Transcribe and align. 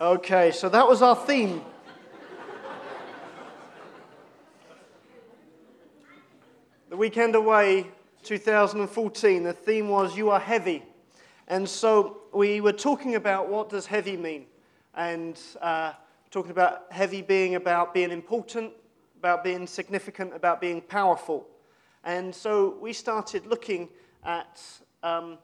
Okay, 0.00 0.50
so 0.50 0.70
that 0.70 0.88
was 0.88 1.02
our 1.02 1.14
theme. 1.14 1.60
the 6.88 6.96
weekend 6.96 7.34
away 7.34 7.86
2014, 8.22 9.42
the 9.42 9.52
theme 9.52 9.90
was 9.90 10.16
You 10.16 10.30
Are 10.30 10.40
Heavy. 10.40 10.82
And 11.48 11.68
so 11.68 12.22
we 12.32 12.62
were 12.62 12.72
talking 12.72 13.16
about 13.16 13.50
what 13.50 13.68
does 13.68 13.84
heavy 13.84 14.16
mean? 14.16 14.46
And 14.94 15.38
uh, 15.60 15.92
talking 16.30 16.50
about 16.50 16.90
heavy 16.90 17.20
being 17.20 17.56
about 17.56 17.92
being 17.92 18.10
important, 18.10 18.72
about 19.18 19.44
being 19.44 19.66
significant, 19.66 20.34
about 20.34 20.62
being 20.62 20.80
powerful. 20.80 21.46
And 22.04 22.34
so 22.34 22.78
we 22.80 22.94
started 22.94 23.44
looking 23.44 23.90
at 24.24 24.62
um, 25.02 25.36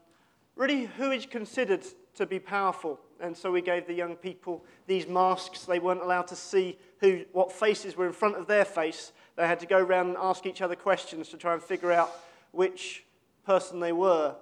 really 0.55 0.86
who 0.97 1.11
is 1.11 1.27
considered 1.27 1.84
to 2.14 2.25
be 2.25 2.38
powerful. 2.38 2.98
And 3.20 3.37
so 3.37 3.51
we 3.51 3.62
gave 3.62 3.87
the 3.87 3.95
young 3.95 4.16
people 4.16 4.65
these 4.87 5.06
masks. 5.06 5.65
They 5.65 5.79
weren't 5.79 6.02
allowed 6.02 6.29
to 6.29 6.37
see 6.37 6.79
who, 7.01 7.25
what 7.33 7.52
faces 7.52 7.97
were 7.97 8.06
in 8.06 8.12
front 8.12 8.37
of 8.37 8.47
their 8.47 8.65
face. 8.65 9.12
They 9.37 9.47
had 9.47 9.61
to 9.61 9.66
go 9.66 9.79
around 9.79 10.09
and 10.09 10.16
ask 10.19 10.47
each 10.47 10.62
other 10.62 10.77
questions 10.77 11.29
to 11.30 11.37
try 11.37 11.52
and 11.52 11.62
figure 11.62 11.92
out 11.92 12.11
which 12.52 13.05
person 13.45 13.80
they 13.80 13.92
were. 13.92 14.34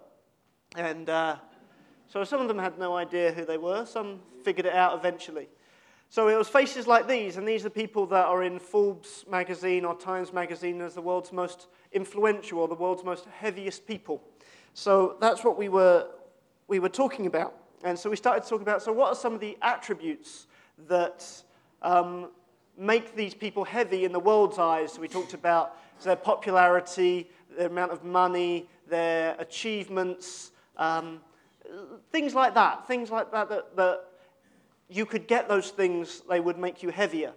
And 0.77 1.09
uh, 1.09 1.37
so 2.09 2.25
some 2.25 2.41
of 2.41 2.49
them 2.49 2.59
had 2.59 2.79
no 2.79 2.97
idea 2.97 3.33
who 3.33 3.45
they 3.45 3.59
were, 3.59 3.87
some 3.87 4.21
figured 4.45 4.67
it 4.67 4.75
out 4.75 4.99
eventually. 4.99 5.49
So 6.11 6.29
it 6.29 6.37
was 6.37 6.49
faces 6.49 6.87
like 6.87 7.09
these, 7.09 7.39
and 7.39 7.49
these 7.49 7.67
are 7.67 7.71
people 7.71 8.07
that 8.07 8.27
are 8.27 8.45
in 8.45 8.59
Forbes 8.59 9.25
magazine 9.29 9.85
or 9.85 9.97
Times 9.97 10.33
magazine 10.33 10.81
as 10.81 10.95
the 10.95 11.03
world's 11.03 11.33
most 11.33 11.67
influential 11.93 12.61
or 12.61 12.69
the 12.69 12.75
world's 12.75 13.03
most 13.03 13.27
heaviest 13.27 13.87
people. 13.87 14.23
So 14.75 15.17
that's 15.21 15.43
what 15.43 15.59
we 15.59 15.69
were, 15.69 16.07
we 16.69 16.79
were 16.79 16.89
talking 16.89 17.27
about. 17.27 17.57
And 17.85 17.99
so 17.99 18.09
we 18.09 18.17
started 18.17 18.43
to 18.43 18.49
talk 18.49 18.63
about 18.63 18.83
so, 18.83 18.93
what 18.93 19.09
are 19.11 19.15
some 19.15 19.35
of 19.35 19.41
the 19.41 19.59
attributes 19.61 20.47
that 20.89 21.25
um, 21.83 22.31
make 22.79 23.15
these 23.15 23.35
people 23.35 23.63
heavy 23.63 24.07
in 24.07 24.13
the 24.13 24.19
world's 24.19 24.59
eyes? 24.59 24.95
So 24.95 25.03
we 25.03 25.09
talked 25.09 25.35
about 25.35 25.77
their 26.03 26.17
popularity, 26.17 27.29
their 27.57 27.69
amount 27.69 27.93
of 27.93 28.03
money, 28.03 28.69
their 28.89 29.37
achievements, 29.39 30.51
um, 30.79 31.21
things 32.11 32.35
like 32.35 32.55
that. 32.55 32.89
Things 32.89 33.11
like 33.11 33.31
that, 33.33 33.51
that 33.51 33.77
that 33.77 34.05
you 34.89 35.05
could 35.05 35.27
get 35.27 35.47
those 35.49 35.71
things, 35.71 36.23
they 36.29 36.41
would 36.41 36.59
make 36.59 36.83
you 36.83 36.89
heavier. 36.89 37.33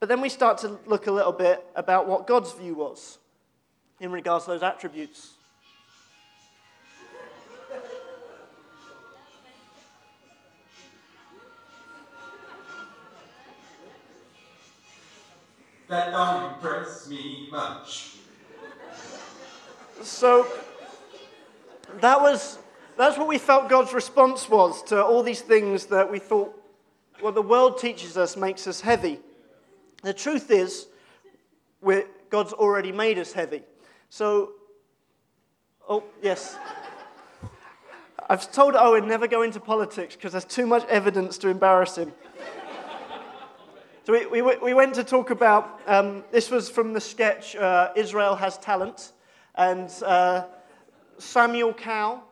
But 0.00 0.08
then 0.08 0.20
we 0.20 0.30
start 0.30 0.58
to 0.58 0.78
look 0.86 1.06
a 1.06 1.12
little 1.12 1.32
bit 1.32 1.64
about 1.76 2.08
what 2.08 2.26
God's 2.26 2.52
view 2.52 2.74
was 2.74 3.18
in 4.00 4.10
regards 4.10 4.46
to 4.46 4.52
those 4.52 4.62
attributes. 4.62 5.34
That 15.92 16.10
don't 16.10 16.54
impress 16.54 17.06
me 17.06 17.48
much. 17.50 18.14
So 20.00 20.46
that 22.00 22.18
was 22.18 22.58
that's 22.96 23.18
what 23.18 23.28
we 23.28 23.36
felt 23.36 23.68
God's 23.68 23.92
response 23.92 24.48
was 24.48 24.82
to 24.84 25.04
all 25.04 25.22
these 25.22 25.42
things 25.42 25.84
that 25.88 26.10
we 26.10 26.18
thought 26.18 26.58
what 27.20 27.34
the 27.34 27.42
world 27.42 27.76
teaches 27.76 28.16
us 28.16 28.38
makes 28.38 28.66
us 28.66 28.80
heavy. 28.80 29.20
The 30.02 30.14
truth 30.14 30.50
is, 30.50 30.86
God's 32.30 32.54
already 32.54 32.90
made 32.90 33.18
us 33.18 33.34
heavy. 33.34 33.60
So, 34.08 34.52
oh, 35.86 36.04
yes. 36.22 36.56
I've 38.30 38.50
told 38.50 38.76
Owen 38.76 39.06
never 39.06 39.28
go 39.28 39.42
into 39.42 39.60
politics 39.60 40.16
because 40.16 40.32
there's 40.32 40.46
too 40.46 40.66
much 40.66 40.86
evidence 40.86 41.36
to 41.36 41.48
embarrass 41.48 41.98
him. 41.98 42.12
So 44.04 44.12
we, 44.12 44.42
we, 44.42 44.56
we, 44.56 44.74
went 44.74 44.96
to 44.96 45.04
talk 45.04 45.30
about, 45.30 45.80
um, 45.86 46.24
this 46.32 46.50
was 46.50 46.68
from 46.68 46.92
the 46.92 47.00
sketch 47.00 47.54
uh, 47.54 47.92
Israel 47.94 48.34
Has 48.34 48.58
Talent. 48.58 49.12
And 49.54 49.88
uh, 50.04 50.46
Samuel 51.18 51.72
Cowell 51.72 52.24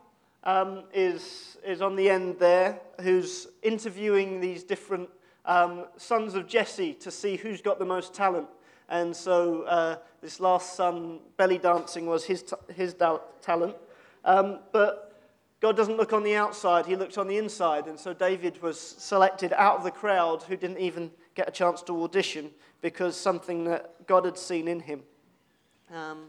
um, 0.42 0.82
is, 0.92 1.59
is 1.64 1.80
on 1.80 1.94
the 1.94 2.10
end 2.10 2.41
there, 2.41 2.80
who's 3.03 3.47
interviewing 3.62 4.41
these 4.41 4.64
different 4.64 5.09
um, 5.44 5.84
sons 5.97 6.34
of 6.34 6.48
Jesse 6.48 6.92
to 6.94 7.10
see 7.12 7.36
who's 7.36 7.62
got 7.62 7.78
the 7.78 7.84
most 7.84 8.14
talent. 8.14 8.48
And 8.88 9.14
so 9.14 9.62
uh, 9.62 9.98
this 10.22 10.41
last 10.41 10.75
son, 10.75 11.20
belly 11.36 11.59
dancing, 11.59 12.04
was 12.04 12.25
his, 12.25 12.53
his 12.75 12.94
da- 12.94 13.20
talent. 13.42 13.76
Um, 14.25 14.59
but 14.72 15.22
God 15.60 15.76
doesn't 15.76 15.97
look 15.97 16.12
on 16.12 16.25
the 16.25 16.34
outside, 16.34 16.86
he 16.86 16.97
looks 16.97 17.16
on 17.16 17.28
the 17.28 17.38
inside. 17.38 17.86
And 17.86 17.97
so 17.97 18.12
David 18.12 18.60
was 18.60 18.80
selected 18.80 19.53
out 19.53 19.76
of 19.76 19.84
the 19.84 19.92
crowd 19.92 20.42
who 20.42 20.56
didn't 20.56 20.78
even 20.78 21.12
get 21.41 21.49
a 21.49 21.53
chance 21.53 21.83
to 21.83 22.03
audition 22.05 22.51
because 22.81 23.17
something 23.17 23.65
that 23.65 24.06
God 24.06 24.25
had 24.25 24.39
seen 24.39 24.69
in 24.69 24.81
him. 24.81 25.03
Um, 25.95 26.28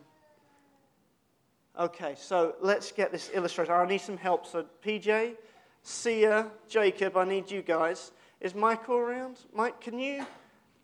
Okay, 1.79 2.15
so 2.17 2.55
let's 2.59 2.91
get 2.91 3.13
this 3.13 3.31
illustrated. 3.33 3.71
I 3.71 3.87
need 3.87 4.01
some 4.01 4.17
help. 4.17 4.45
So, 4.45 4.65
PJ, 4.85 5.35
Sia, 5.81 6.47
Jacob, 6.67 7.15
I 7.15 7.23
need 7.23 7.49
you 7.49 7.61
guys. 7.61 8.11
Is 8.41 8.53
Michael 8.53 8.97
around? 8.97 9.37
Mike, 9.53 9.79
can 9.79 9.97
you 9.97 10.25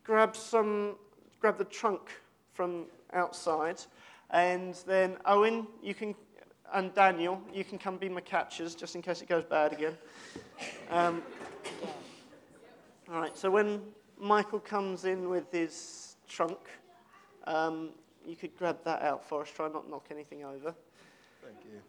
grab 0.05 0.33
some, 0.33 0.95
grab 1.41 1.57
the 1.57 1.65
trunk 1.65 2.01
from 2.53 2.85
outside? 3.11 3.81
And 4.29 4.75
then 4.87 5.17
Owen, 5.25 5.67
you 5.83 5.93
can, 5.93 6.15
and 6.73 6.93
Daniel, 6.93 7.41
you 7.53 7.65
can 7.65 7.77
come 7.77 7.97
be 7.97 8.07
my 8.07 8.21
catchers 8.21 8.73
just 8.73 8.95
in 8.95 9.01
case 9.01 9.21
it 9.21 9.27
goes 9.27 9.43
bad 9.43 9.73
again. 9.73 9.97
Um, 10.89 11.21
all 13.11 13.19
right, 13.19 13.37
so 13.37 13.51
when 13.51 13.81
Michael 14.19 14.59
comes 14.59 15.05
in 15.05 15.29
with 15.29 15.51
his 15.51 16.15
trunk, 16.27 16.57
um, 17.45 17.91
you 18.25 18.35
could 18.35 18.57
grab 18.57 18.77
that 18.83 19.01
out 19.01 19.23
for 19.23 19.41
us. 19.41 19.49
Try 19.49 19.69
not 19.69 19.85
to 19.85 19.89
knock 19.89 20.07
anything 20.11 20.43
over. 20.43 20.75
Thank 21.41 21.57
you. 21.63 21.81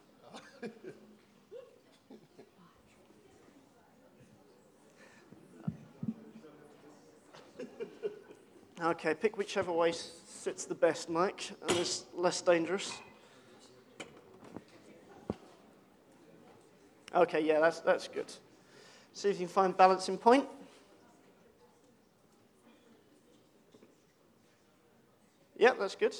okay, 8.82 9.14
pick 9.14 9.36
whichever 9.36 9.72
way 9.72 9.92
sits 9.92 10.64
the 10.64 10.74
best, 10.74 11.08
Mike, 11.08 11.50
and 11.68 11.78
is 11.78 12.04
less 12.14 12.40
dangerous. 12.40 12.92
Okay, 17.14 17.40
yeah, 17.40 17.58
that's, 17.58 17.80
that's 17.80 18.06
good. 18.06 18.32
See 19.12 19.30
if 19.30 19.40
you 19.40 19.46
can 19.46 19.52
find 19.52 19.76
balancing 19.76 20.18
point. 20.18 20.46
Yep, 25.68 25.78
that's 25.80 25.96
good. 25.96 26.16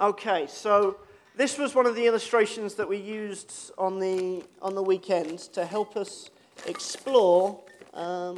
Okay, 0.00 0.46
so 0.48 0.98
this 1.34 1.58
was 1.58 1.74
one 1.74 1.84
of 1.84 1.96
the 1.96 2.06
illustrations 2.06 2.76
that 2.76 2.88
we 2.88 2.96
used 2.96 3.72
on 3.76 3.98
the, 3.98 4.44
on 4.62 4.76
the 4.76 4.82
weekend 4.84 5.40
to 5.52 5.66
help 5.66 5.96
us 5.96 6.30
explore 6.68 7.60
um, 7.92 8.36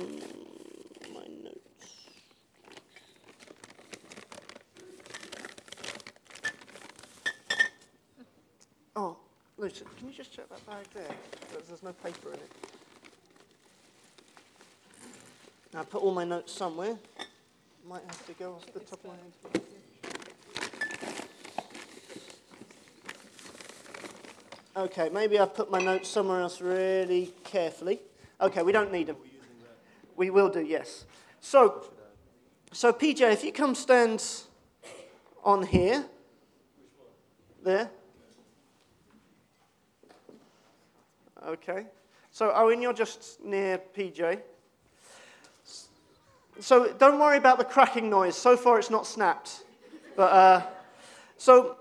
my 1.12 1.26
notes. 1.44 1.90
Oh, 8.97 9.18
Lucy, 9.59 9.84
can 9.98 10.09
you 10.09 10.15
just 10.15 10.32
check 10.32 10.48
that 10.48 10.66
bag 10.66 10.86
there? 10.94 11.15
There's 11.68 11.82
no 11.82 11.92
paper 11.92 12.30
in 12.30 12.36
it. 12.36 12.50
I 15.74 15.84
put 15.84 16.03
all 16.03 16.15
my 16.15 16.24
notes 16.24 16.50
somewhere. 16.50 16.97
Might 17.88 18.03
have 18.04 18.27
to 18.27 18.33
go 18.33 18.54
off 18.54 18.66
the 18.72 18.80
top 18.80 18.98
of 19.04 19.10
my 19.10 19.15
head. 19.15 19.62
Okay, 24.77 25.09
maybe 25.10 25.38
I've 25.38 25.54
put 25.54 25.71
my 25.71 25.80
notes 25.80 26.09
somewhere 26.09 26.41
else 26.41 26.60
really 26.60 27.33
carefully. 27.44 28.00
Okay, 28.41 28.62
we 28.62 28.72
don't 28.72 28.91
need 28.91 29.06
them. 29.06 29.16
We 30.16 30.30
will 30.30 30.48
do, 30.48 30.60
yes. 30.60 31.04
So, 31.41 31.86
so 32.72 32.92
PJ, 32.92 33.21
if 33.33 33.44
you 33.44 33.53
come 33.53 33.77
stand 33.77 34.24
on 35.44 35.62
here, 35.62 36.04
there. 37.62 37.88
Okay. 41.47 41.86
So, 42.33 42.53
Owen, 42.53 42.83
you're 42.83 42.92
just 42.92 43.44
near 43.44 43.80
PJ. 43.97 44.41
So 46.60 46.92
don't 46.92 47.18
worry 47.18 47.36
about 47.36 47.58
the 47.58 47.64
cracking 47.64 48.08
noise. 48.08 48.36
So 48.36 48.56
far, 48.56 48.78
it's 48.78 48.91
not 48.91 49.06
snapped. 49.06 49.64
But 50.16 50.32
uh, 50.32 50.62
so 51.36 51.76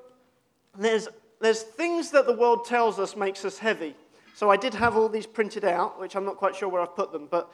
there's 0.78 1.08
there's 1.40 1.62
things 1.62 2.12
that 2.12 2.26
the 2.26 2.34
world 2.34 2.66
tells 2.66 3.00
us 3.00 3.16
makes 3.16 3.46
us 3.46 3.58
heavy. 3.58 3.96
So 4.34 4.50
I 4.50 4.58
did 4.58 4.74
have 4.74 4.98
all 4.98 5.08
these 5.08 5.26
printed 5.26 5.64
out, 5.64 6.00
which 6.00 6.16
I'm 6.16 6.26
not 6.26 6.38
quite 6.38 6.56
sure 6.56 6.68
where 6.68 6.82
I've 6.82 6.96
put 6.96 7.12
them. 7.12 7.28
But 7.30 7.52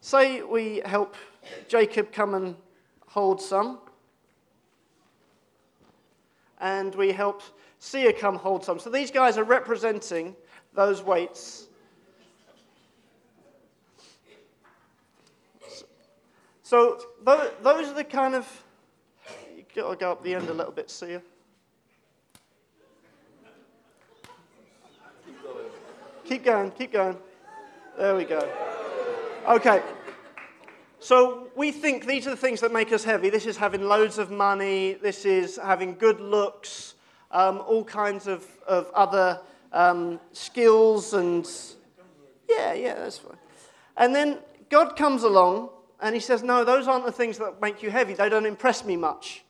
say 0.00 0.42
we 0.42 0.80
help 0.84 1.14
Jacob 1.68 2.12
come 2.12 2.34
and 2.34 2.56
hold 3.06 3.42
some, 3.42 3.78
and 6.58 6.94
we 6.94 7.12
help 7.12 7.42
Sia 7.78 8.12
come 8.12 8.36
hold 8.36 8.64
some. 8.64 8.78
So 8.78 8.88
these 8.88 9.10
guys 9.10 9.36
are 9.36 9.44
representing 9.44 10.34
those 10.72 11.02
weights. 11.02 11.68
So 16.72 16.98
tho- 17.22 17.50
those 17.60 17.88
are 17.88 17.92
the 17.92 18.02
kind 18.02 18.34
of. 18.34 18.64
You 19.54 19.62
got 19.74 19.90
to 19.90 19.96
go 19.96 20.12
up 20.12 20.24
the 20.24 20.34
end 20.34 20.48
a 20.48 20.54
little 20.54 20.72
bit, 20.72 20.90
see 20.90 21.10
you. 21.10 21.22
Keep 26.24 26.46
going, 26.46 26.70
keep 26.70 26.94
going. 26.94 27.18
There 27.98 28.16
we 28.16 28.24
go. 28.24 28.50
Okay. 29.46 29.82
So 30.98 31.48
we 31.54 31.72
think 31.72 32.06
these 32.06 32.26
are 32.26 32.30
the 32.30 32.38
things 32.38 32.62
that 32.62 32.72
make 32.72 32.90
us 32.90 33.04
heavy. 33.04 33.28
This 33.28 33.44
is 33.44 33.58
having 33.58 33.82
loads 33.82 34.16
of 34.16 34.30
money. 34.30 34.94
This 34.94 35.26
is 35.26 35.58
having 35.62 35.96
good 35.96 36.20
looks. 36.20 36.94
Um, 37.32 37.62
all 37.66 37.84
kinds 37.84 38.26
of, 38.26 38.46
of 38.66 38.90
other 38.94 39.42
um, 39.72 40.18
skills 40.32 41.12
and 41.12 41.46
yeah, 42.48 42.72
yeah, 42.72 42.94
that's 42.94 43.18
fine. 43.18 43.36
And 43.98 44.14
then 44.14 44.38
God 44.70 44.96
comes 44.96 45.22
along 45.22 45.68
and 46.02 46.14
he 46.14 46.20
says, 46.20 46.42
No, 46.42 46.64
those 46.64 46.88
aren't 46.88 47.06
the 47.06 47.12
things 47.12 47.38
that 47.38 47.60
make 47.62 47.82
you 47.82 47.90
heavy. 47.90 48.14
They 48.14 48.28
don't 48.28 48.44
impress 48.44 48.84
me 48.84 48.96
much. 48.96 49.44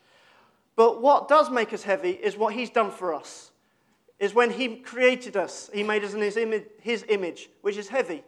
But 0.76 1.02
what 1.02 1.26
does 1.26 1.50
make 1.50 1.72
us 1.72 1.82
heavy 1.82 2.10
is 2.10 2.36
what 2.36 2.54
he's 2.54 2.70
done 2.70 2.90
for 2.90 3.14
us. 3.14 3.50
Is 4.18 4.34
when 4.34 4.50
he 4.50 4.76
created 4.76 5.36
us, 5.36 5.68
he 5.74 5.82
made 5.82 6.04
us 6.04 6.14
in 6.14 6.20
his 6.20 6.36
image, 6.36 6.64
his 6.80 7.04
image, 7.08 7.50
which 7.62 7.76
is 7.76 7.88
heavy. 7.88 8.22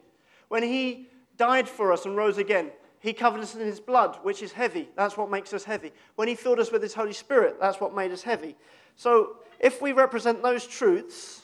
When 0.49 0.63
he 0.63 1.09
died 1.37 1.69
for 1.69 1.93
us 1.93 2.05
and 2.05 2.17
rose 2.17 2.39
again, 2.39 2.71
he 2.99 3.13
covered 3.13 3.43
us 3.43 3.55
in 3.55 3.61
his 3.61 3.81
blood, 3.81 4.19
which 4.23 4.43
is 4.43 4.53
heavy. 4.53 4.89
That's 4.97 5.17
what 5.17 5.31
makes 5.31 5.53
us 5.53 5.63
heavy. 5.63 5.93
When 6.17 6.27
he 6.27 6.35
filled 6.35 6.59
us 6.59 6.73
with 6.73 6.83
his 6.83 6.95
Holy 6.95 7.13
Spirit, 7.13 7.59
that's 7.61 7.81
what 7.81 7.95
made 7.95 8.11
us 8.11 8.23
heavy. 8.23 8.57
So 8.97 9.37
if 9.61 9.83
we 9.83 9.93
represent 9.93 10.43
those 10.43 10.67
truths, 10.67 11.44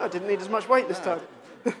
I 0.00 0.08
didn't 0.08 0.28
need 0.28 0.40
as 0.40 0.48
much 0.48 0.66
weight 0.66 0.88
this 0.88 0.98
time. 0.98 1.20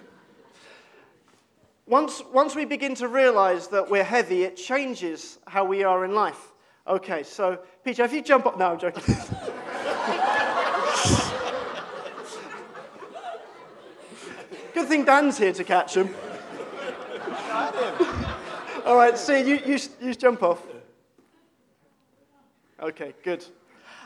once, 1.86 2.22
once 2.32 2.54
we 2.54 2.66
begin 2.66 2.94
to 2.96 3.08
realize 3.08 3.68
that 3.68 3.90
we're 3.90 4.04
heavy, 4.04 4.42
it 4.42 4.56
changes 4.56 5.38
how 5.46 5.64
we 5.64 5.82
are 5.84 6.04
in 6.04 6.14
life. 6.14 6.52
Okay, 6.86 7.22
so, 7.22 7.58
Peter, 7.82 8.04
if 8.04 8.12
you 8.12 8.20
jump 8.20 8.44
up. 8.44 8.58
No, 8.58 8.72
I'm 8.72 8.78
joking. 8.78 9.02
Good 14.74 14.86
thing 14.86 15.04
Dan's 15.04 15.38
here 15.38 15.52
to 15.54 15.64
catch 15.64 15.96
him. 15.96 16.14
All 18.84 18.96
right, 18.96 19.16
see, 19.16 19.40
you, 19.40 19.60
you, 19.64 19.78
you 20.00 20.14
jump 20.14 20.42
off. 20.42 20.62
Okay, 22.80 23.14
good. 23.22 23.44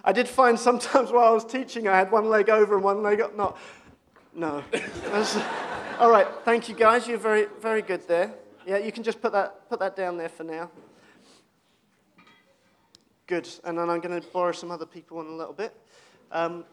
I 0.05 0.13
did 0.13 0.29
find 0.29 0.59
sometimes 0.59 1.13
while 1.13 1.29
I 1.29 1.31
was 1.31 1.45
teaching, 1.45 1.87
I 1.87 1.97
had 1.97 2.11
one 2.11 2.29
leg 2.29 2.51
over 2.51 2.75
and 2.75 2.83
one 2.83 3.03
leg 3.03 3.21
up. 3.21 3.37
Not, 3.37 3.57
no. 4.35 4.65
All 5.99 6.11
right, 6.11 6.27
thank 6.45 6.69
you 6.69 6.75
guys. 6.75 7.07
You're 7.07 7.19
very, 7.19 7.47
very 7.61 7.83
good 7.83 8.07
there. 8.09 8.35
Yeah, 8.67 8.79
you 8.79 8.91
can 8.91 9.03
just 9.03 9.21
put 9.23 9.33
that, 9.33 9.69
put 9.69 9.79
that 9.81 9.95
down 9.95 10.17
there 10.17 10.29
for 10.29 10.43
now. 10.43 10.71
Good. 13.27 13.49
And 13.65 13.79
then 13.79 13.89
I'm 13.89 14.01
going 14.01 14.21
to 14.21 14.27
borrow 14.29 14.53
some 14.53 14.71
other 14.71 14.87
people 14.87 15.21
in 15.21 15.29
a 15.29 15.35
little 15.37 15.53
bit. 15.53 15.75
Um, 16.33 16.65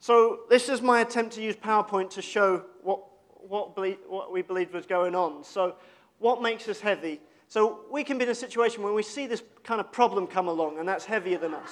so 0.00 0.40
this 0.48 0.68
is 0.68 0.80
my 0.80 1.00
attempt 1.00 1.34
to 1.34 1.42
use 1.42 1.56
PowerPoint 1.56 2.10
to 2.10 2.22
show 2.22 2.64
what, 2.82 3.00
what, 3.28 3.76
ble- 3.76 3.96
what 4.08 4.32
we 4.32 4.42
believed 4.42 4.72
was 4.72 4.86
going 4.86 5.14
on. 5.14 5.44
So 5.44 5.76
what 6.18 6.40
makes 6.40 6.68
us 6.68 6.80
heavy? 6.80 7.20
So 7.48 7.80
we 7.90 8.02
can 8.02 8.18
be 8.18 8.24
in 8.24 8.30
a 8.30 8.34
situation 8.34 8.82
where 8.82 8.92
we 8.92 9.02
see 9.02 9.26
this 9.26 9.42
kind 9.62 9.80
of 9.80 9.92
problem 9.92 10.26
come 10.26 10.48
along, 10.48 10.78
and 10.78 10.88
that's 10.88 11.04
heavier 11.04 11.38
than 11.38 11.54
us. 11.54 11.70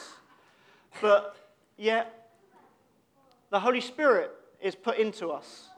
But 1.01 1.37
yet, 1.77 2.24
the 3.55 3.61
Holy 3.61 3.81
Spirit 3.81 4.33
is 4.61 4.75
put 4.75 4.99
into 4.99 5.29
us, 5.29 5.69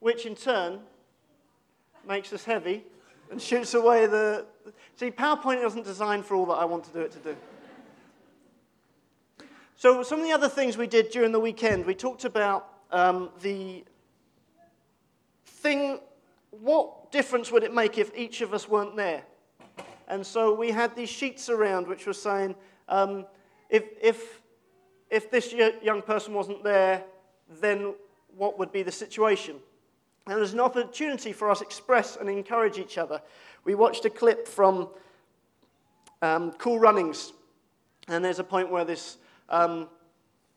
which 0.00 0.24
in 0.24 0.34
turn 0.34 0.80
makes 2.08 2.32
us 2.32 2.42
heavy 2.42 2.82
and 3.30 3.38
shoots 3.38 3.74
away 3.74 4.06
the. 4.06 4.46
See, 4.96 5.10
PowerPoint 5.10 5.62
wasn't 5.62 5.84
designed 5.84 6.24
for 6.24 6.36
all 6.36 6.46
that 6.46 6.54
I 6.54 6.64
want 6.64 6.84
to 6.84 6.90
do 6.90 7.00
it 7.00 7.12
to 7.12 7.18
do. 7.18 7.36
So, 9.76 10.02
some 10.02 10.20
of 10.20 10.24
the 10.24 10.32
other 10.32 10.48
things 10.48 10.78
we 10.78 10.86
did 10.86 11.10
during 11.10 11.32
the 11.32 11.38
weekend, 11.38 11.84
we 11.84 11.94
talked 11.94 12.24
about 12.24 12.66
um, 12.90 13.28
the 13.42 13.84
thing 15.44 16.00
what 16.50 17.12
difference 17.12 17.52
would 17.52 17.62
it 17.62 17.74
make 17.74 17.98
if 17.98 18.10
each 18.16 18.40
of 18.40 18.54
us 18.54 18.70
weren't 18.70 18.96
there? 18.96 19.22
And 20.08 20.26
so 20.26 20.54
we 20.54 20.70
had 20.70 20.96
these 20.96 21.10
sheets 21.10 21.50
around 21.50 21.86
which 21.88 22.06
were 22.06 22.14
saying, 22.14 22.54
um, 22.88 23.26
if, 23.68 23.84
if, 24.00 24.40
if 25.10 25.30
this 25.30 25.52
young 25.52 26.02
person 26.02 26.34
wasn't 26.34 26.62
there, 26.64 27.04
then 27.60 27.94
what 28.36 28.58
would 28.58 28.72
be 28.72 28.82
the 28.82 28.92
situation? 28.92 29.56
And 30.26 30.36
there's 30.38 30.54
an 30.54 30.60
opportunity 30.60 31.32
for 31.32 31.50
us 31.50 31.58
to 31.58 31.64
express 31.64 32.16
and 32.16 32.28
encourage 32.28 32.78
each 32.78 32.96
other. 32.98 33.20
We 33.64 33.74
watched 33.74 34.04
a 34.04 34.10
clip 34.10 34.48
from 34.48 34.88
um, 36.22 36.52
Cool 36.52 36.78
Runnings, 36.78 37.32
and 38.08 38.24
there's 38.24 38.38
a 38.38 38.44
point 38.44 38.70
where 38.70 38.84
this, 38.84 39.18
um, 39.50 39.88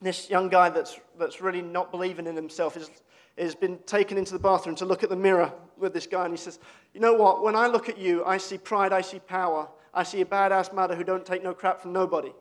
this 0.01 0.29
young 0.29 0.47
guy 0.47 0.69
that's, 0.69 0.99
that's 1.19 1.41
really 1.41 1.61
not 1.61 1.91
believing 1.91 2.27
in 2.27 2.35
himself 2.35 2.77
is 2.77 2.89
has 3.37 3.55
been 3.55 3.77
taken 3.85 4.17
into 4.17 4.33
the 4.33 4.39
bathroom 4.39 4.75
to 4.75 4.85
look 4.85 5.03
at 5.03 5.09
the 5.09 5.15
mirror 5.15 5.51
with 5.77 5.93
this 5.93 6.07
guy, 6.07 6.25
and 6.25 6.33
he 6.33 6.37
says, 6.37 6.59
You 6.93 6.99
know 6.99 7.13
what? 7.13 7.43
When 7.43 7.55
I 7.55 7.67
look 7.67 7.89
at 7.89 7.97
you, 7.97 8.25
I 8.25 8.37
see 8.37 8.57
pride, 8.57 8.91
I 8.91 9.01
see 9.01 9.19
power, 9.19 9.67
I 9.93 10.03
see 10.03 10.21
a 10.21 10.25
badass 10.25 10.73
mother 10.73 10.95
who 10.95 11.03
don't 11.03 11.25
take 11.25 11.43
no 11.43 11.53
crap 11.53 11.81
from 11.81 11.93
nobody. 11.93 12.31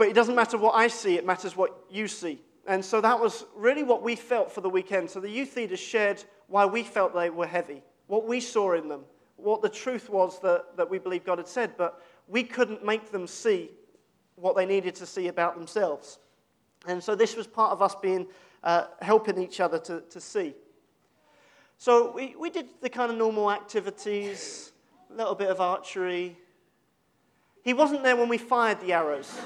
But 0.00 0.08
it 0.08 0.14
doesn't 0.14 0.34
matter 0.34 0.56
what 0.56 0.74
I 0.74 0.88
see, 0.88 1.16
it 1.18 1.26
matters 1.26 1.54
what 1.54 1.84
you 1.90 2.08
see. 2.08 2.40
And 2.66 2.82
so 2.82 3.02
that 3.02 3.20
was 3.20 3.44
really 3.54 3.82
what 3.82 4.02
we 4.02 4.16
felt 4.16 4.50
for 4.50 4.62
the 4.62 4.68
weekend. 4.70 5.10
So 5.10 5.20
the 5.20 5.28
youth 5.28 5.54
leaders 5.56 5.78
shared 5.78 6.24
why 6.48 6.64
we 6.64 6.84
felt 6.84 7.14
they 7.14 7.28
were 7.28 7.46
heavy, 7.46 7.82
what 8.06 8.26
we 8.26 8.40
saw 8.40 8.72
in 8.72 8.88
them, 8.88 9.02
what 9.36 9.60
the 9.60 9.68
truth 9.68 10.08
was 10.08 10.40
that, 10.40 10.74
that 10.78 10.88
we 10.88 10.98
believe 10.98 11.26
God 11.26 11.36
had 11.36 11.46
said, 11.46 11.74
but 11.76 12.02
we 12.28 12.42
couldn't 12.42 12.82
make 12.82 13.12
them 13.12 13.26
see 13.26 13.72
what 14.36 14.56
they 14.56 14.64
needed 14.64 14.94
to 14.94 15.04
see 15.04 15.28
about 15.28 15.54
themselves. 15.54 16.18
And 16.86 17.04
so 17.04 17.14
this 17.14 17.36
was 17.36 17.46
part 17.46 17.72
of 17.72 17.82
us 17.82 17.94
being 17.94 18.26
uh, 18.64 18.86
helping 19.02 19.36
each 19.36 19.60
other 19.60 19.78
to, 19.80 20.00
to 20.00 20.18
see. 20.18 20.54
So 21.76 22.10
we, 22.12 22.34
we 22.40 22.48
did 22.48 22.68
the 22.80 22.88
kind 22.88 23.12
of 23.12 23.18
normal 23.18 23.50
activities, 23.50 24.72
a 25.10 25.14
little 25.14 25.34
bit 25.34 25.50
of 25.50 25.60
archery. 25.60 26.38
He 27.62 27.74
wasn't 27.74 28.02
there 28.02 28.16
when 28.16 28.30
we 28.30 28.38
fired 28.38 28.80
the 28.80 28.94
arrows. 28.94 29.38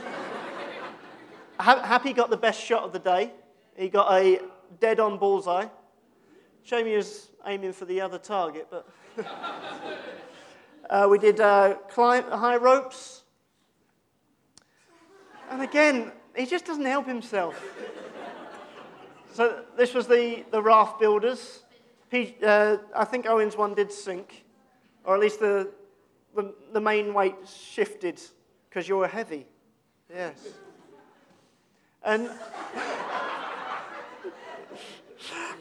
Happy 1.58 2.12
got 2.12 2.30
the 2.30 2.36
best 2.36 2.60
shot 2.60 2.82
of 2.82 2.92
the 2.92 2.98
day. 2.98 3.32
He 3.76 3.88
got 3.88 4.12
a 4.12 4.40
dead 4.80 5.00
on 5.00 5.18
bullseye. 5.18 5.66
Shame 6.62 6.86
he 6.86 6.96
was 6.96 7.30
aiming 7.46 7.72
for 7.72 7.84
the 7.84 8.00
other 8.00 8.18
target, 8.18 8.68
but. 8.70 8.88
uh, 10.90 11.06
we 11.08 11.18
did 11.18 11.40
uh, 11.40 11.74
climb 11.88 12.24
high 12.24 12.56
ropes. 12.56 13.22
And 15.50 15.62
again, 15.62 16.10
he 16.34 16.46
just 16.46 16.64
doesn't 16.64 16.84
help 16.84 17.06
himself. 17.06 17.62
So 19.32 19.64
this 19.76 19.94
was 19.94 20.06
the, 20.06 20.44
the 20.50 20.62
raft 20.62 20.98
builders. 20.98 21.64
He, 22.10 22.36
uh, 22.44 22.78
I 22.94 23.04
think 23.04 23.26
Owen's 23.26 23.56
one 23.56 23.74
did 23.74 23.92
sink, 23.92 24.44
or 25.04 25.14
at 25.14 25.20
least 25.20 25.40
the, 25.40 25.70
the, 26.34 26.54
the 26.72 26.80
main 26.80 27.12
weight 27.12 27.34
shifted 27.46 28.20
because 28.68 28.88
you 28.88 28.96
were 28.96 29.08
heavy. 29.08 29.46
Yes. 30.08 30.38
And 32.04 32.30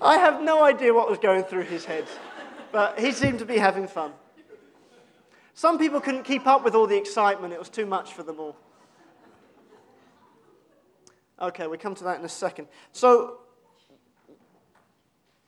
I 0.02 0.18
have 0.18 0.42
no 0.42 0.64
idea 0.64 0.94
what 0.94 1.10
was 1.10 1.18
going 1.18 1.44
through 1.44 1.64
his 1.64 1.86
head, 1.86 2.06
but 2.74 3.00
he 3.00 3.14
seemed 3.14 3.40
to 3.40 3.46
be 3.46 3.58
having 3.58 3.88
fun. 3.88 4.12
Some 5.54 5.78
people 5.78 6.02
couldn't 6.02 6.24
keep 6.24 6.46
up 6.46 6.66
with 6.66 6.76
all 6.76 6.88
the 6.88 6.98
excitement, 6.98 7.54
it 7.54 7.60
was 7.60 7.70
too 7.70 7.86
much 7.86 8.12
for 8.12 8.24
them 8.24 8.40
all. 8.40 8.58
Okay, 11.42 11.68
we 11.68 11.78
come 11.78 11.96
to 11.96 12.04
that 12.04 12.20
in 12.20 12.26
a 12.26 12.30
second. 12.30 12.68
So, 12.92 13.38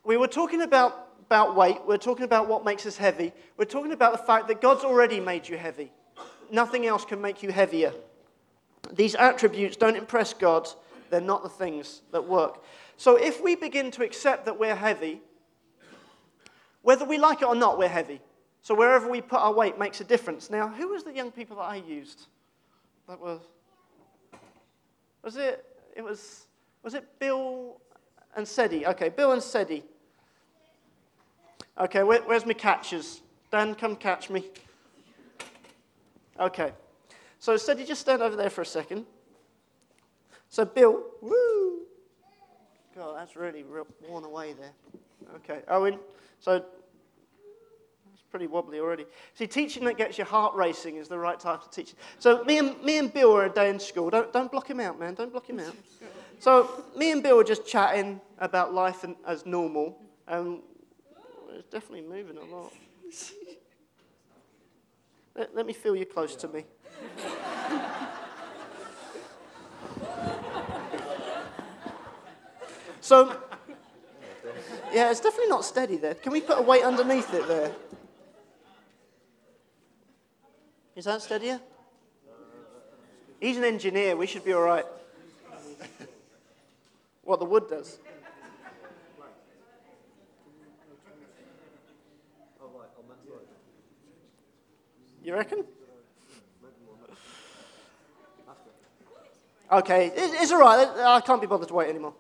we 0.06 0.16
were 0.16 0.28
talking 0.28 0.62
about, 0.62 1.10
about 1.26 1.56
weight, 1.56 1.80
we're 1.86 1.98
talking 1.98 2.24
about 2.24 2.48
what 2.48 2.64
makes 2.64 2.86
us 2.86 2.96
heavy, 2.96 3.34
we're 3.58 3.66
talking 3.66 3.92
about 3.92 4.14
the 4.14 4.24
fact 4.24 4.48
that 4.48 4.62
God's 4.62 4.86
already 4.86 5.20
made 5.20 5.50
you 5.50 5.58
heavy. 5.58 5.92
Nothing 6.52 6.86
else 6.86 7.04
can 7.04 7.20
make 7.20 7.44
you 7.44 7.52
heavier. 7.52 7.92
These 8.94 9.16
attributes 9.16 9.76
don't 9.76 9.96
impress 9.96 10.34
God, 10.34 10.70
they're 11.10 11.22
not 11.22 11.44
the 11.44 11.50
things 11.50 12.02
that 12.12 12.26
work. 12.26 12.64
So 12.98 13.16
if 13.16 13.44
we 13.44 13.56
begin 13.56 13.92
to 13.92 14.04
accept 14.04 14.46
that 14.46 14.60
we're 14.60 14.76
heavy, 14.76 15.22
whether 16.82 17.06
we 17.06 17.18
like 17.18 17.42
it 17.42 17.48
or 17.48 17.56
not, 17.56 17.78
we're 17.78 17.88
heavy. 17.88 18.22
So 18.62 18.74
wherever 18.74 19.10
we 19.10 19.22
put 19.22 19.40
our 19.40 19.54
weight 19.54 19.78
makes 19.78 20.02
a 20.02 20.04
difference. 20.04 20.50
Now, 20.50 20.68
who 20.68 20.90
was 20.90 21.04
the 21.04 21.14
young 21.14 21.32
people 21.32 21.58
that 21.58 21.64
I 21.64 21.76
used? 21.76 22.28
That 23.08 23.20
was. 23.20 23.42
Was 25.24 25.36
it? 25.36 25.66
It 25.96 26.04
was. 26.04 26.46
Was 26.84 26.94
it 26.94 27.20
Bill 27.20 27.80
and 28.36 28.46
Sedi? 28.46 28.86
Okay, 28.86 29.10
Bill 29.10 29.32
and 29.32 29.42
Sedi. 29.42 29.84
Okay, 31.78 32.04
where, 32.04 32.22
where's 32.22 32.46
my 32.46 32.54
catchers? 32.54 33.22
Dan, 33.52 33.76
come 33.76 33.96
catch 33.96 34.30
me. 34.30 34.46
Okay. 36.40 36.72
So, 37.40 37.54
you 37.54 37.86
just 37.86 38.02
stand 38.02 38.22
over 38.22 38.36
there 38.36 38.50
for 38.50 38.62
a 38.62 38.66
second. 38.66 39.06
So, 40.50 40.66
Bill, 40.66 41.04
woo! 41.22 41.82
God, 42.96 43.18
that's 43.18 43.36
really 43.36 43.66
worn 44.08 44.24
away 44.24 44.54
there. 44.54 44.72
Okay, 45.36 45.62
Owen, 45.68 46.00
so 46.40 46.64
it's 48.14 48.24
pretty 48.30 48.48
wobbly 48.48 48.80
already. 48.80 49.06
See, 49.34 49.48
teaching 49.48 49.84
that 49.86 49.98
gets 49.98 50.18
your 50.18 50.28
heart 50.28 50.56
racing 50.56 50.96
is 50.96 51.08
the 51.10 51.18
right 51.18 51.40
type 51.40 51.62
of 51.62 51.72
teaching. 51.72 51.98
So, 52.20 52.44
me 52.46 52.58
and, 52.58 52.82
me 52.82 52.98
and 52.98 53.14
Bill 53.14 53.34
were 53.34 53.46
a 53.46 53.50
day 53.50 53.70
in 53.70 53.80
school. 53.80 54.10
Don't, 54.10 54.32
don't 54.32 54.52
block 54.52 54.70
him 54.70 54.80
out, 54.80 54.98
man. 54.98 55.14
Don't 55.14 55.32
block 55.32 55.50
him 55.50 55.60
out. 55.60 55.76
So, 56.40 56.86
me 56.96 57.12
and 57.12 57.22
Bill 57.22 57.38
were 57.38 57.44
just 57.44 57.66
chatting 57.66 58.22
about 58.40 58.74
life 58.74 59.04
and, 59.04 59.16
as 59.28 59.46
normal, 59.46 59.98
and 60.28 60.60
it's 61.54 61.68
definitely 61.70 62.02
moving 62.02 62.38
a 62.38 62.44
lot. 62.44 62.72
let, 65.36 65.56
let 65.56 65.66
me 65.66 65.74
feel 65.74 65.96
you 65.96 66.06
close 66.06 66.36
to 66.38 66.48
me. 66.48 66.64
So, 73.06 73.38
yeah, 74.92 75.12
it's 75.12 75.20
definitely 75.20 75.50
not 75.50 75.64
steady 75.64 75.98
there. 75.98 76.16
Can 76.16 76.32
we 76.32 76.42
put 76.42 76.58
a 76.58 76.62
weight 76.64 76.82
underneath 76.82 77.32
it 77.36 77.48
there? 77.48 77.72
Is 80.96 81.06
that 81.06 81.22
steadier? 81.22 81.62
He's 83.40 83.58
an 83.58 83.64
engineer. 83.64 84.16
We 84.16 84.26
should 84.26 84.44
be 84.44 84.54
all 84.54 84.64
right. 84.64 84.86
What 87.22 87.38
the 87.38 87.46
wood 87.46 87.70
does. 87.70 88.00
You 95.24 95.36
reckon? 95.36 95.64
Okay, 99.72 100.12
it's 100.16 100.52
all 100.52 100.60
right. 100.60 100.88
I 100.88 101.22
can't 101.22 101.40
be 101.40 101.46
bothered 101.46 101.68
to 101.68 101.74
wait 101.76 101.90
anymore. 101.90 102.16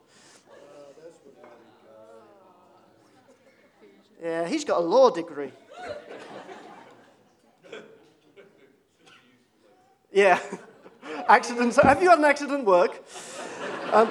Yeah, 4.22 4.48
he's 4.48 4.64
got 4.64 4.80
a 4.80 4.84
law 4.84 5.10
degree. 5.10 5.52
Yeah. 10.12 10.40
Accidents. 11.28 11.78
Have 11.82 12.02
you 12.02 12.10
had 12.10 12.20
an 12.20 12.26
accident 12.26 12.66
work? 12.66 13.04
Um, 13.92 14.10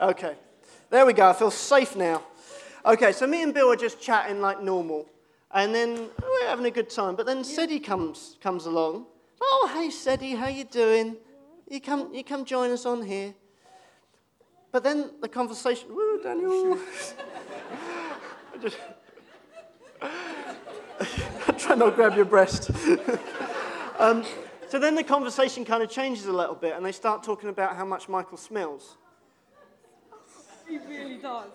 okay. 0.00 0.34
There 0.88 1.04
we 1.04 1.12
go. 1.12 1.28
I 1.28 1.32
feel 1.32 1.50
safe 1.50 1.94
now. 1.94 2.22
Okay, 2.86 3.12
so 3.12 3.26
me 3.26 3.42
and 3.42 3.52
Bill 3.52 3.72
are 3.72 3.76
just 3.76 4.00
chatting 4.00 4.40
like 4.40 4.62
normal. 4.62 5.06
And 5.50 5.74
then 5.74 6.08
we're 6.22 6.48
having 6.48 6.66
a 6.66 6.70
good 6.70 6.88
time. 6.88 7.16
But 7.16 7.26
then 7.26 7.42
Sedi 7.42 7.82
comes, 7.82 8.36
comes 8.40 8.66
along. 8.66 9.06
Oh, 9.40 9.70
hey, 9.74 9.88
Sedi, 9.88 10.36
how 10.36 10.48
you 10.48 10.64
doing? 10.64 11.16
You 11.68 11.80
come, 11.80 12.14
you 12.14 12.24
come 12.24 12.44
join 12.44 12.70
us 12.70 12.86
on 12.86 13.02
here. 13.02 13.34
But 14.76 14.82
then 14.82 15.10
the 15.22 15.28
conversation, 15.30 15.88
woo, 15.88 16.20
Daniel. 16.22 16.78
I 18.54 18.58
just, 18.60 18.76
try 21.58 21.74
not 21.76 21.86
to 21.86 21.92
grab 21.92 22.14
your 22.14 22.26
breast. 22.26 22.70
um, 23.98 24.22
so 24.68 24.78
then 24.78 24.94
the 24.94 25.02
conversation 25.02 25.64
kind 25.64 25.82
of 25.82 25.88
changes 25.88 26.26
a 26.26 26.32
little 26.34 26.54
bit, 26.54 26.76
and 26.76 26.84
they 26.84 26.92
start 26.92 27.22
talking 27.22 27.48
about 27.48 27.74
how 27.74 27.86
much 27.86 28.06
Michael 28.06 28.36
smells. 28.36 28.98
He 30.68 30.76
really 30.76 31.16
does. 31.16 31.52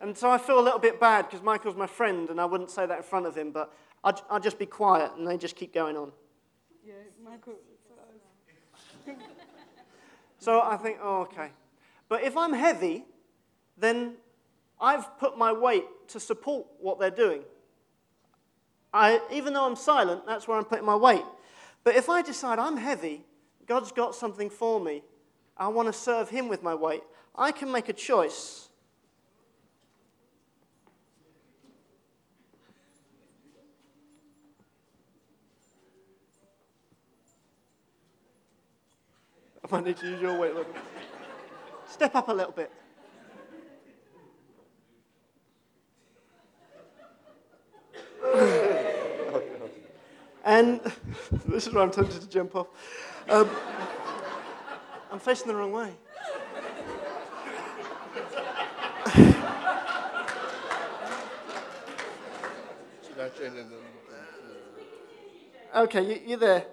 And 0.00 0.16
so 0.16 0.30
I 0.30 0.38
feel 0.38 0.60
a 0.60 0.62
little 0.62 0.78
bit 0.78 1.00
bad 1.00 1.22
because 1.28 1.42
Michael's 1.42 1.74
my 1.74 1.88
friend, 1.88 2.30
and 2.30 2.40
I 2.40 2.44
wouldn't 2.44 2.70
say 2.70 2.86
that 2.86 2.98
in 2.98 3.02
front 3.02 3.26
of 3.26 3.36
him, 3.36 3.50
but 3.50 3.74
I'd, 4.04 4.20
I'd 4.30 4.44
just 4.44 4.60
be 4.60 4.66
quiet, 4.66 5.10
and 5.18 5.26
they 5.26 5.36
just 5.36 5.56
keep 5.56 5.74
going 5.74 5.96
on. 5.96 6.12
Yeah, 6.86 6.94
Michael. 7.24 7.54
So 10.38 10.62
I 10.62 10.76
think, 10.76 10.98
oh, 11.02 11.22
okay. 11.22 11.50
But 12.08 12.22
if 12.22 12.36
I'm 12.36 12.52
heavy, 12.52 13.04
then 13.76 14.14
I've 14.80 15.18
put 15.18 15.36
my 15.36 15.52
weight 15.52 15.84
to 16.08 16.20
support 16.20 16.66
what 16.80 16.98
they're 16.98 17.10
doing. 17.10 17.42
I, 18.92 19.20
even 19.32 19.52
though 19.52 19.66
I'm 19.66 19.76
silent, 19.76 20.26
that's 20.26 20.46
where 20.46 20.56
I'm 20.56 20.64
putting 20.64 20.84
my 20.84 20.96
weight. 20.96 21.24
But 21.84 21.96
if 21.96 22.08
I 22.08 22.22
decide 22.22 22.58
I'm 22.58 22.76
heavy, 22.76 23.24
God's 23.66 23.92
got 23.92 24.14
something 24.14 24.48
for 24.48 24.80
me, 24.80 25.02
I 25.56 25.68
want 25.68 25.88
to 25.88 25.92
serve 25.92 26.30
Him 26.30 26.48
with 26.48 26.62
my 26.62 26.74
weight, 26.74 27.02
I 27.34 27.52
can 27.52 27.70
make 27.70 27.88
a 27.88 27.92
choice. 27.92 28.68
I 39.72 39.80
need 39.80 39.96
to 39.98 40.06
use 40.06 40.20
your 40.20 40.38
weight. 40.38 40.52
Step 41.96 42.14
up 42.14 42.28
a 42.28 42.32
little 42.32 42.52
bit. 42.52 42.70
and 50.44 50.78
this 51.46 51.66
is 51.66 51.72
where 51.72 51.82
I'm 51.82 51.90
tempted 51.90 52.20
to 52.20 52.28
jump 52.28 52.54
off. 52.54 52.66
Um, 53.30 53.48
I'm 55.10 55.18
facing 55.18 55.48
the 55.48 55.54
wrong 55.54 55.72
way. 55.72 55.92
okay, 65.74 66.02
you, 66.02 66.20
you're 66.26 66.38
there. 66.38 66.66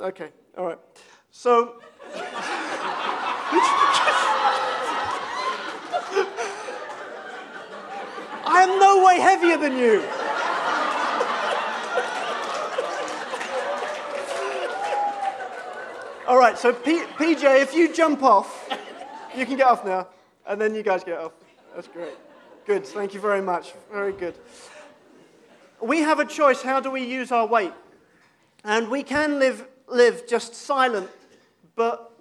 Okay, 0.00 0.30
all 0.58 0.66
right. 0.66 0.78
So. 1.30 1.80
I 8.54 8.62
am 8.62 8.78
no 8.78 9.04
way 9.04 9.18
heavier 9.18 9.56
than 9.56 9.76
you. 9.76 10.00
All 16.28 16.38
right, 16.38 16.56
so 16.56 16.72
P- 16.72 17.02
PJ, 17.18 17.62
if 17.62 17.74
you 17.74 17.92
jump 17.92 18.22
off, 18.22 18.68
you 19.36 19.44
can 19.44 19.56
get 19.56 19.66
off 19.66 19.84
now, 19.84 20.06
and 20.46 20.60
then 20.60 20.72
you 20.72 20.84
guys 20.84 21.02
get 21.02 21.18
off. 21.18 21.32
That's 21.74 21.88
great. 21.88 22.14
Good, 22.64 22.86
thank 22.86 23.12
you 23.12 23.18
very 23.18 23.42
much. 23.42 23.74
Very 23.90 24.12
good. 24.12 24.36
We 25.82 25.98
have 26.02 26.20
a 26.20 26.24
choice 26.24 26.62
how 26.62 26.78
do 26.78 26.92
we 26.92 27.02
use 27.02 27.32
our 27.32 27.48
weight? 27.48 27.72
And 28.62 28.88
we 28.88 29.02
can 29.02 29.40
live, 29.40 29.66
live 29.88 30.28
just 30.28 30.54
silent, 30.54 31.10
but 31.74 32.12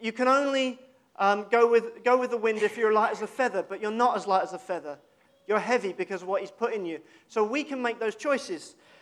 you 0.00 0.12
can 0.12 0.28
only 0.28 0.78
um, 1.16 1.46
go, 1.50 1.68
with, 1.68 2.04
go 2.04 2.16
with 2.16 2.30
the 2.30 2.36
wind 2.36 2.62
if 2.62 2.76
you're 2.76 2.92
light 2.92 3.10
as 3.10 3.20
a 3.20 3.26
feather, 3.26 3.64
but 3.68 3.82
you're 3.82 3.90
not 3.90 4.16
as 4.16 4.28
light 4.28 4.44
as 4.44 4.52
a 4.52 4.60
feather. 4.60 4.96
You're 5.46 5.58
heavy 5.58 5.92
because 5.92 6.22
of 6.22 6.28
what 6.28 6.40
He's 6.40 6.50
put 6.50 6.72
in 6.72 6.86
you. 6.86 7.00
So 7.28 7.44
we 7.44 7.64
can 7.64 7.82
make 7.82 8.00
those 8.00 8.14
choices. 8.14 8.76